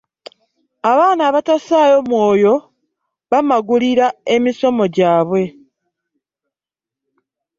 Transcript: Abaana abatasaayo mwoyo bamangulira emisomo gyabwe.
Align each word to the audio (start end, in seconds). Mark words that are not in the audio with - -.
Abaana 0.91 1.21
abatasaayo 1.29 1.97
mwoyo 2.09 2.53
bamangulira 3.31 4.05
emisomo 4.35 4.83
gyabwe. 4.95 5.43